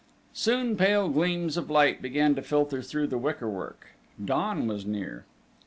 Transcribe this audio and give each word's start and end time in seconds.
Soon 0.33 0.75
pale 0.77 1.09
gleams 1.09 1.57
of 1.57 1.69
light 1.69 2.01
began 2.01 2.33
to 2.33 2.41
filter 2.41 2.81
through 2.81 3.05
the 3.05 3.19
wickerwork: 3.19 3.89
dawn 4.25 4.65
was 4.65 4.83
near. 4.83 5.25